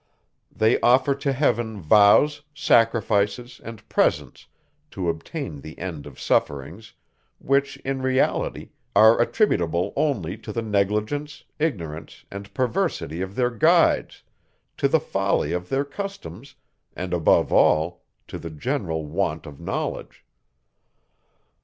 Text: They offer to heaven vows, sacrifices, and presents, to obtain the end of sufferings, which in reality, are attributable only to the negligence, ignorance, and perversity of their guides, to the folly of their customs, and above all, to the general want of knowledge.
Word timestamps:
They 0.51 0.79
offer 0.81 1.13
to 1.13 1.31
heaven 1.31 1.79
vows, 1.79 2.41
sacrifices, 2.55 3.61
and 3.63 3.87
presents, 3.87 4.47
to 4.89 5.09
obtain 5.09 5.61
the 5.61 5.77
end 5.77 6.07
of 6.07 6.19
sufferings, 6.19 6.93
which 7.37 7.77
in 7.85 8.01
reality, 8.01 8.71
are 8.95 9.21
attributable 9.21 9.93
only 9.95 10.37
to 10.39 10.51
the 10.51 10.63
negligence, 10.63 11.43
ignorance, 11.59 12.25
and 12.31 12.51
perversity 12.55 13.21
of 13.21 13.35
their 13.35 13.51
guides, 13.51 14.23
to 14.77 14.87
the 14.87 14.99
folly 14.99 15.51
of 15.53 15.69
their 15.69 15.85
customs, 15.85 16.55
and 16.95 17.13
above 17.13 17.53
all, 17.53 18.01
to 18.27 18.39
the 18.39 18.49
general 18.49 19.05
want 19.05 19.45
of 19.45 19.59
knowledge. 19.59 20.25